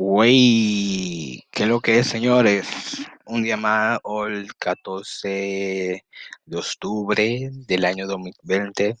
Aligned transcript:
Wey, 0.00 1.44
¿qué 1.50 1.64
es 1.64 1.68
lo 1.68 1.80
que 1.80 1.98
es, 1.98 2.06
señores? 2.06 3.04
Un 3.26 3.42
día 3.42 3.56
más, 3.56 3.98
hoy 4.04 4.32
el 4.32 4.54
14 4.54 6.04
de 6.46 6.56
octubre 6.56 7.50
del 7.52 7.84
año 7.84 8.06
2020. 8.06 8.96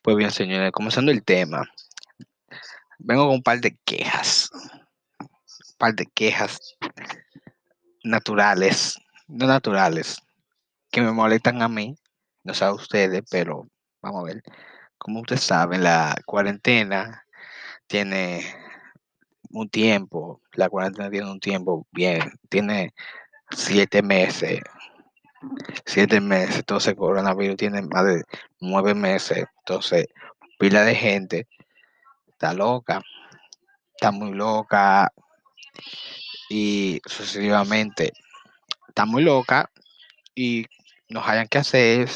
Pues 0.00 0.16
bien, 0.16 0.30
señores, 0.30 0.72
comenzando 0.72 1.12
el 1.12 1.22
tema, 1.22 1.70
vengo 2.98 3.26
con 3.26 3.34
un 3.34 3.42
par 3.42 3.60
de 3.60 3.76
quejas, 3.84 4.50
un 5.20 5.28
par 5.76 5.94
de 5.96 6.06
quejas 6.06 6.58
naturales, 8.02 8.98
no 9.28 9.46
naturales, 9.46 10.16
que 10.90 11.02
me 11.02 11.12
molestan 11.12 11.60
a 11.60 11.68
mí, 11.68 11.94
no 12.42 12.54
sé 12.54 12.64
a 12.64 12.72
ustedes, 12.72 13.22
pero 13.30 13.68
vamos 14.00 14.22
a 14.22 14.32
ver. 14.32 14.42
Como 14.96 15.20
ustedes 15.20 15.42
saben, 15.42 15.84
la 15.84 16.16
cuarentena 16.24 17.26
tiene 17.86 18.62
un 19.52 19.68
tiempo, 19.68 20.40
la 20.54 20.68
cuarentena 20.68 21.10
tiene 21.10 21.30
un 21.30 21.40
tiempo 21.40 21.86
bien, 21.92 22.32
tiene 22.48 22.94
siete 23.50 24.02
meses, 24.02 24.60
siete 25.84 26.20
meses, 26.20 26.56
entonces 26.56 26.94
coronavirus 26.94 27.56
tiene 27.56 27.82
más 27.82 28.04
de 28.06 28.24
nueve 28.60 28.94
meses, 28.94 29.44
entonces 29.58 30.06
pila 30.58 30.84
de 30.84 30.94
gente 30.94 31.46
está 32.28 32.54
loca, 32.54 33.02
está 33.94 34.10
muy 34.10 34.32
loca 34.32 35.12
y 36.48 37.00
sucesivamente 37.04 38.12
está 38.88 39.04
muy 39.04 39.22
loca 39.22 39.70
y 40.34 40.66
no 41.08 41.22
hayan 41.24 41.48
que 41.48 41.58
hacer, 41.58 42.08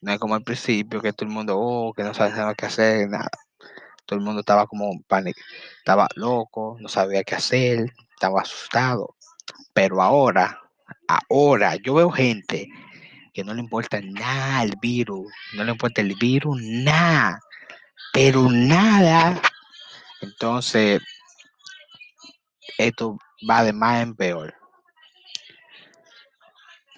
no 0.00 0.12
es 0.12 0.18
como 0.18 0.34
al 0.34 0.42
principio 0.42 1.02
que 1.02 1.12
todo 1.12 1.28
el 1.28 1.34
mundo, 1.34 1.58
oh, 1.58 1.92
que 1.92 2.02
no 2.02 2.14
sabe 2.14 2.54
qué 2.56 2.66
hacer, 2.66 3.08
nada 3.08 3.28
todo 4.12 4.18
el 4.18 4.24
mundo 4.26 4.40
estaba 4.40 4.66
como 4.66 5.00
pánico, 5.08 5.40
estaba 5.78 6.06
loco, 6.16 6.76
no 6.80 6.88
sabía 6.88 7.24
qué 7.24 7.34
hacer, 7.34 7.94
estaba 8.12 8.42
asustado. 8.42 9.16
Pero 9.72 10.02
ahora, 10.02 10.60
ahora 11.30 11.76
yo 11.76 11.94
veo 11.94 12.10
gente 12.10 12.68
que 13.32 13.42
no 13.42 13.54
le 13.54 13.60
importa 13.62 14.02
nada 14.02 14.64
el 14.64 14.74
virus, 14.82 15.32
no 15.54 15.64
le 15.64 15.72
importa 15.72 16.02
el 16.02 16.14
virus, 16.16 16.60
nada, 16.60 17.40
pero 18.12 18.50
nada. 18.50 19.40
Entonces, 20.20 21.00
esto 22.76 23.16
va 23.48 23.64
de 23.64 23.72
más 23.72 24.02
en 24.02 24.14
peor. 24.14 24.54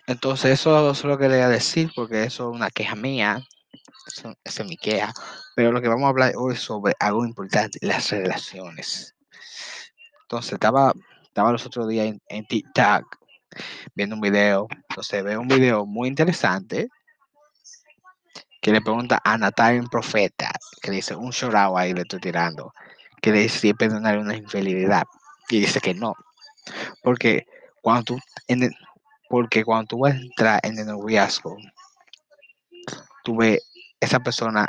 Entonces, 0.09 0.51
eso, 0.51 0.91
eso 0.91 1.07
lo 1.07 1.17
quería 1.17 1.49
decir 1.49 1.93
porque 1.95 2.25
eso 2.25 2.51
es 2.51 2.57
una 2.57 2.71
queja 2.71 2.97
mía. 2.97 3.41
Esa 4.09 4.35
es 4.45 4.67
mi 4.67 4.77
queja. 4.77 5.15
Pero 5.55 5.73
lo 5.73 5.81
que 5.81 5.89
vamos 5.89 6.05
a 6.05 6.09
hablar 6.09 6.33
hoy 6.37 6.55
es 6.55 6.61
sobre 6.61 6.95
algo 6.99 7.25
importante, 7.25 7.79
las 7.83 8.11
relaciones. 8.11 9.15
Entonces, 10.23 10.55
estaba, 10.55 10.93
estaba 11.23 11.53
los 11.53 11.65
otros 11.67 11.89
días 11.89 12.15
en, 12.29 12.47
TikTok 12.47 13.05
viendo 13.95 14.17
un 14.17 14.21
video. 14.21 14.67
Entonces, 14.89 15.23
veo 15.23 15.41
un 15.41 15.49
video 15.49 15.87
muy 15.87 16.09
interesante 16.09 16.89
que 18.61 18.73
le 18.73 18.81
pregunta 18.81 19.21
a 19.23 19.37
Natalia 19.37 19.83
Profeta, 19.91 20.51
que 20.81 20.91
le 20.91 20.97
dice 20.97 21.15
un 21.15 21.31
chorado 21.31 21.77
ahí 21.77 21.93
le 21.93 22.01
estoy 22.01 22.19
tirando, 22.21 22.73
que 23.21 23.31
le 23.31 23.41
dice 23.41 23.75
perdonar 23.75 24.19
una 24.19 24.37
infidelidad. 24.37 25.05
Y 25.51 25.61
dice 25.61 25.81
que 25.81 25.95
no. 25.95 26.15
Porque 27.03 27.47
cuando 27.83 28.05
tú, 28.05 28.19
en 28.49 28.63
el- 28.65 28.75
porque 29.29 29.65
cuando 29.65 29.87
tú 29.87 29.99
vas 29.99 30.15
a 30.15 30.19
entrar 30.19 30.61
en 30.63 30.79
el 30.79 30.87
noviazgo, 30.87 31.57
tú 33.23 33.37
ves 33.37 33.61
esa 34.01 34.21
persona, 34.21 34.67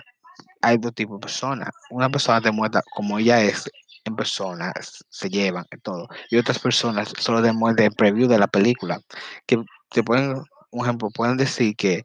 hay 0.66 0.78
dos 0.78 0.96
tipos 0.96 1.20
de 1.20 1.22
personas. 1.22 1.70
Una 1.92 2.10
persona 2.10 2.42
te 2.42 2.52
muestra 2.52 2.82
como 2.96 3.20
ella 3.20 3.40
es 3.42 3.70
en 4.04 4.16
persona, 4.16 4.74
se 5.10 5.30
llevan 5.30 5.66
y 5.72 5.78
todo. 5.78 6.08
Y 6.32 6.38
otras 6.38 6.58
personas 6.58 7.14
solo 7.20 7.42
demuestran 7.42 7.88
el 7.88 7.96
preview 7.96 8.28
de 8.28 8.40
la 8.40 8.48
película. 8.48 9.00
Que 9.46 9.64
te 9.90 10.04
pueden, 10.04 10.44
un 10.72 10.86
ejemplo, 10.86 11.10
pueden 11.12 11.38
decir 11.38 11.76
que, 11.76 12.04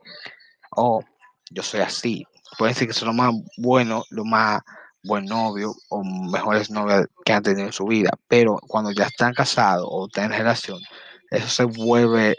oh, 0.76 1.02
yo 1.50 1.62
soy 1.62 1.80
así. 1.80 2.24
Pueden 2.58 2.74
decir 2.74 2.88
que 2.88 2.94
son 2.94 3.08
lo 3.08 3.14
más 3.14 3.32
bueno, 3.56 4.04
lo 4.10 4.24
más 4.24 4.60
buen 5.02 5.24
novio 5.24 5.72
o 5.88 6.04
mejores 6.04 6.70
novias 6.70 7.06
que 7.24 7.32
han 7.32 7.42
tenido 7.42 7.66
en 7.66 7.72
su 7.72 7.86
vida. 7.86 8.10
Pero 8.28 8.58
cuando 8.68 8.92
ya 8.92 9.04
están 9.04 9.32
casados 9.32 9.86
o 9.88 10.06
están 10.06 10.26
en 10.26 10.38
relación, 10.38 10.78
eso 11.30 11.48
se 11.48 11.64
vuelve 11.64 12.36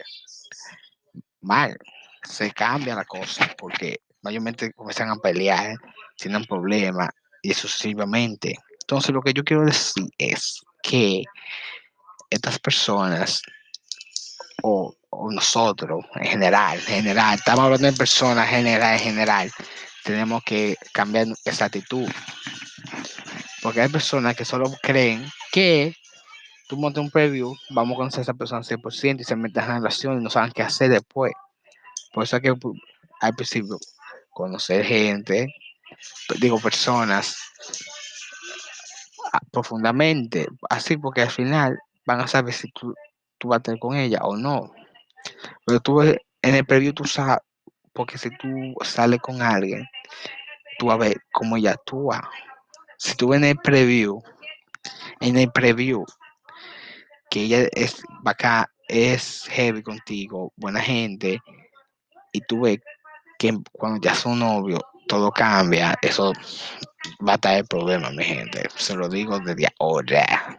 mal, 1.40 1.76
se 2.22 2.52
cambia 2.52 2.94
la 2.94 3.04
cosa, 3.04 3.50
porque 3.58 4.00
mayormente 4.22 4.72
comienzan 4.72 5.10
a 5.10 5.16
pelear, 5.16 5.76
tienen 6.16 6.44
problemas 6.44 7.08
y 7.42 7.54
sucesivamente. 7.54 8.56
Entonces 8.80 9.10
lo 9.10 9.22
que 9.22 9.32
yo 9.32 9.44
quiero 9.44 9.64
decir 9.64 10.06
es 10.18 10.60
que 10.82 11.24
estas 12.30 12.58
personas 12.58 13.42
o, 14.62 14.94
nosotros 15.30 16.04
en 16.14 16.24
general, 16.24 16.78
en 16.78 17.02
general, 17.02 17.34
estamos 17.34 17.64
hablando 17.64 17.86
de 17.86 17.96
personas 17.96 18.48
general, 18.48 18.94
en 18.94 19.00
general, 19.00 19.52
tenemos 20.04 20.42
que 20.42 20.76
cambiar 20.92 21.26
esa 21.44 21.66
actitud. 21.66 22.08
Porque 23.62 23.80
hay 23.80 23.88
personas 23.88 24.34
que 24.34 24.44
solo 24.44 24.72
creen 24.82 25.24
que 25.52 25.94
tú 26.68 26.76
montas 26.76 27.04
un 27.04 27.10
preview, 27.10 27.54
vamos 27.70 27.94
a 27.94 27.98
conocer 27.98 28.20
a 28.20 28.22
esa 28.22 28.34
persona 28.34 28.58
al 28.58 28.64
100% 28.64 29.20
y 29.20 29.24
se 29.24 29.36
meten 29.36 29.62
en 29.62 29.68
la 29.68 29.74
relación 29.76 30.18
y 30.18 30.24
no 30.24 30.30
saben 30.30 30.52
qué 30.52 30.62
hacer 30.62 30.90
después. 30.90 31.32
Por 32.12 32.24
eso 32.24 32.36
es 32.36 32.42
que 32.42 32.52
pu- 32.52 32.80
al 33.20 33.34
principio 33.34 33.78
conocer 34.30 34.84
gente, 34.84 35.54
digo 36.40 36.58
personas, 36.58 37.36
a- 39.32 39.40
profundamente, 39.50 40.46
así 40.70 40.96
porque 40.96 41.22
al 41.22 41.30
final 41.30 41.78
van 42.06 42.20
a 42.20 42.26
saber 42.26 42.54
si 42.54 42.70
tú, 42.72 42.94
tú 43.38 43.48
vas 43.48 43.56
a 43.56 43.58
estar 43.58 43.78
con 43.78 43.96
ella 43.96 44.20
o 44.22 44.36
no. 44.36 44.72
Pero 45.66 45.80
tú 45.80 46.02
en 46.02 46.18
el 46.42 46.66
preview 46.66 46.92
tú 46.92 47.04
sabes, 47.04 47.38
porque 47.92 48.18
si 48.18 48.30
tú 48.36 48.74
sales 48.82 49.20
con 49.20 49.42
alguien, 49.42 49.86
tú 50.78 50.86
vas 50.86 50.94
a 50.94 50.98
ver 50.98 51.16
cómo 51.32 51.56
ella 51.56 51.72
actúa. 51.72 52.28
Si 52.98 53.14
tú 53.14 53.28
ves 53.28 53.38
en 53.38 53.44
el 53.44 53.56
preview, 53.56 54.22
en 55.20 55.36
el 55.36 55.50
preview, 55.50 56.04
que 57.30 57.42
ella 57.42 57.68
es 57.72 58.02
bacán, 58.22 58.66
es 58.88 59.46
heavy 59.50 59.82
contigo, 59.82 60.52
buena 60.56 60.80
gente, 60.80 61.40
y 62.32 62.40
tú 62.42 62.62
ves 62.62 62.78
que 63.38 63.58
cuando 63.72 64.00
ya 64.00 64.14
son 64.14 64.38
novios, 64.38 64.80
todo 65.12 65.30
cambia, 65.30 65.94
eso 66.00 66.32
va 67.28 67.34
a 67.34 67.38
traer 67.38 67.66
problemas, 67.66 68.14
mi 68.14 68.24
gente. 68.24 68.66
Se 68.76 68.94
lo 68.96 69.10
digo 69.10 69.38
desde 69.40 69.68
ahora. 69.78 70.51